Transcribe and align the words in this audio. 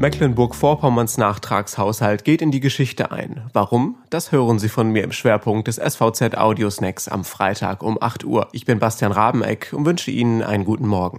Mecklenburg-Vorpommerns 0.00 1.18
Nachtragshaushalt 1.18 2.24
geht 2.24 2.40
in 2.40 2.50
die 2.50 2.60
Geschichte 2.60 3.12
ein. 3.12 3.42
Warum? 3.52 3.96
Das 4.08 4.32
hören 4.32 4.58
Sie 4.58 4.70
von 4.70 4.88
mir 4.88 5.04
im 5.04 5.12
Schwerpunkt 5.12 5.68
des 5.68 5.76
SVZ 5.76 6.38
Audiosnacks 6.38 7.06
am 7.06 7.22
Freitag 7.22 7.82
um 7.82 7.98
8 8.00 8.24
Uhr. 8.24 8.48
Ich 8.52 8.64
bin 8.64 8.78
Bastian 8.78 9.12
Rabeneck 9.12 9.74
und 9.74 9.84
wünsche 9.84 10.10
Ihnen 10.10 10.42
einen 10.42 10.64
guten 10.64 10.86
Morgen. 10.86 11.18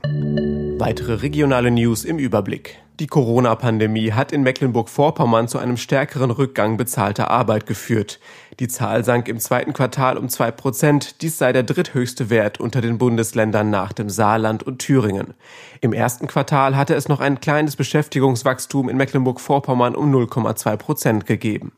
Weitere 0.79 1.13
regionale 1.21 1.69
News 1.69 2.05
im 2.05 2.17
Überblick. 2.17 2.79
Die 3.01 3.07
Corona-Pandemie 3.07 4.11
hat 4.11 4.31
in 4.31 4.43
Mecklenburg-Vorpommern 4.43 5.47
zu 5.47 5.57
einem 5.57 5.77
stärkeren 5.77 6.29
Rückgang 6.29 6.77
bezahlter 6.77 7.31
Arbeit 7.31 7.65
geführt. 7.65 8.19
Die 8.59 8.67
Zahl 8.67 9.03
sank 9.03 9.27
im 9.27 9.39
zweiten 9.39 9.73
Quartal 9.73 10.19
um 10.19 10.29
zwei 10.29 10.51
Prozent. 10.51 11.23
Dies 11.23 11.39
sei 11.39 11.51
der 11.51 11.63
dritthöchste 11.63 12.29
Wert 12.29 12.59
unter 12.59 12.79
den 12.79 12.99
Bundesländern 12.99 13.71
nach 13.71 13.91
dem 13.91 14.11
Saarland 14.11 14.61
und 14.61 14.77
Thüringen. 14.77 15.33
Im 15.81 15.93
ersten 15.93 16.27
Quartal 16.27 16.77
hatte 16.77 16.93
es 16.93 17.07
noch 17.07 17.21
ein 17.21 17.39
kleines 17.39 17.75
Beschäftigungswachstum 17.75 18.87
in 18.87 18.97
Mecklenburg-Vorpommern 18.97 19.95
um 19.95 20.13
0,2 20.13 20.77
Prozent 20.77 21.25
gegeben. 21.25 21.71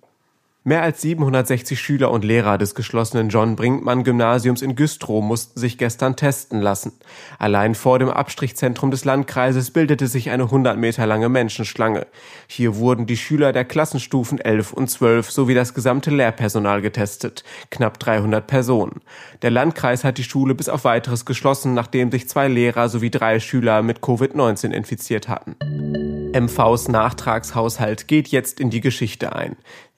Mehr 0.65 0.81
als 0.81 1.01
760 1.01 1.77
Schüler 1.77 2.09
und 2.09 2.23
Lehrer 2.23 2.57
des 2.57 2.73
geschlossenen 2.73 3.27
John 3.27 3.57
Brinkmann 3.57 4.05
Gymnasiums 4.05 4.61
in 4.61 4.77
Güstrow 4.77 5.21
mussten 5.21 5.59
sich 5.59 5.77
gestern 5.77 6.15
testen 6.15 6.61
lassen. 6.61 6.93
Allein 7.37 7.75
vor 7.75 7.99
dem 7.99 8.09
Abstrichzentrum 8.09 8.89
des 8.89 9.03
Landkreises 9.03 9.71
bildete 9.71 10.07
sich 10.07 10.29
eine 10.29 10.43
100 10.43 10.77
Meter 10.77 11.05
lange 11.05 11.27
Menschenschlange. 11.27 12.07
Hier 12.47 12.77
wurden 12.77 13.05
die 13.07 13.17
Schüler 13.17 13.51
der 13.51 13.65
Klassenstufen 13.65 14.39
11 14.39 14.71
und 14.71 14.89
12 14.89 15.31
sowie 15.31 15.53
das 15.53 15.73
gesamte 15.73 16.11
Lehrpersonal 16.11 16.81
getestet. 16.81 17.43
Knapp 17.69 17.99
300 17.99 18.47
Personen. 18.47 19.01
Der 19.41 19.51
Landkreis 19.51 20.05
hat 20.05 20.17
die 20.17 20.23
Schule 20.23 20.55
bis 20.55 20.69
auf 20.69 20.85
weiteres 20.85 21.25
geschlossen, 21.25 21.73
nachdem 21.73 22.09
sich 22.09 22.29
zwei 22.29 22.47
Lehrer 22.47 22.87
sowie 22.87 23.11
drei 23.11 23.41
Schüler 23.41 23.81
mit 23.81 23.99
Covid-19 23.99 24.71
infiziert 24.71 25.27
hatten. 25.27 25.57
MVs 26.33 26.87
Nachtragshaushalt 26.87 28.07
geht 28.07 28.29
jetzt 28.29 28.61
in 28.61 28.69
die 28.69 28.81
Geschichte 28.81 29.35
ein. 29.35 29.57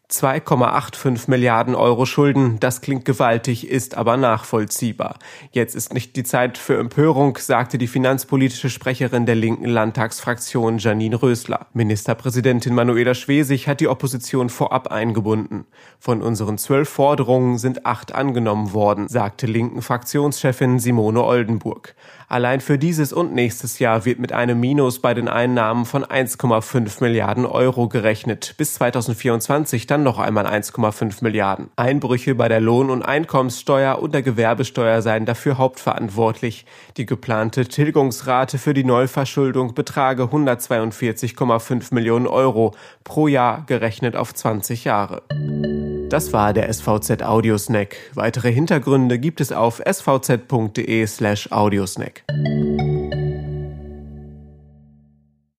2,85 0.10 1.32
Milliarden 1.32 1.74
Euro 1.74 2.06
Schulden, 2.06 2.60
das 2.60 2.82
klingt 2.82 3.06
gewaltig, 3.06 3.68
ist 3.68 3.98
aber 3.98 4.18
nachvollziehbar. 4.18 5.18
Jetzt 5.52 5.76
ist 5.76 5.96
nicht 5.96 6.16
die 6.16 6.24
Zeit 6.24 6.60
für 6.60 6.78
Empörung, 6.78 7.38
sagte 7.40 7.80
die 7.80 7.88
finanzpolitische 7.88 8.70
Sprecherin 8.70 9.26
der 9.26 9.34
linken 9.34 9.66
Landtagsfraktion 9.66 10.78
Janine 10.78 11.22
Rösler. 11.22 11.66
Ministerpräsidentin 11.74 12.76
Manuela 12.76 13.16
Schwesig 13.16 13.68
hat 13.68 13.80
die 13.80 13.88
Opposition 13.88 14.50
vorab 14.50 14.92
eingebunden. 14.92 15.66
Von 16.00 16.22
unseren 16.22 16.60
zwölf 16.60 16.88
Forderungen 16.88 17.58
sind 17.58 17.88
acht 17.88 18.14
angenommen 18.14 18.74
worden, 18.74 19.08
sagte 19.08 19.48
linken 19.48 19.82
Fraktionschefin 19.82 20.78
Simone 20.78 21.24
Oldenburg. 21.24 21.96
Allein 22.28 22.60
für 22.60 22.78
dieses 22.78 23.14
und 23.14 23.34
nächstes 23.34 23.80
Jahr 23.80 24.06
wird 24.06 24.20
mit 24.20 24.34
einem 24.34 24.60
Minus 24.60 25.00
bei 25.00 25.14
den 25.14 25.28
Einnahmen 25.28 25.86
von 25.86 26.04
1,5 26.04 27.02
Milliarden 27.02 27.46
Euro 27.46 27.88
gerechnet. 27.88 28.56
Bis 28.58 28.74
2024 28.76 29.86
dann 29.96 30.04
noch 30.04 30.20
einmal 30.20 30.46
1,5 30.46 31.24
Milliarden. 31.24 31.70
Einbrüche 31.78 32.36
bei 32.36 32.50
der 32.50 32.60
Lohn- 32.60 32.90
und 32.90 33.02
Einkommenssteuer 33.02 34.00
und 34.00 34.14
der 34.14 34.24
Gewerbesteuer 34.24 35.02
seien 35.02 35.26
dafür 35.26 35.58
hauptverantwortlich. 35.58 36.66
Die 36.98 37.06
geplante 37.06 37.66
Tilgungsrate 37.66 38.58
für 38.58 38.74
die 38.74 38.84
Neuverschuldung 38.84 39.74
betrage 39.74 40.24
142,5 40.24 41.94
Millionen 41.94 42.28
Euro 42.28 42.76
pro 43.06 43.30
Jahr 43.30 43.64
gerechnet 43.68 44.18
auf 44.18 44.34
20 44.34 44.84
Jahre. 44.84 45.24
Das 46.10 46.34
war 46.34 46.52
der 46.52 46.72
SVZ 46.72 47.24
Audiosnack. 47.24 47.96
Weitere 48.16 48.52
Hintergründe 48.52 49.18
gibt 49.18 49.40
es 49.40 49.54
auf 49.54 49.82
svz.de 49.86 51.08
slash 51.08 51.52
Audiosnack. 51.54 52.24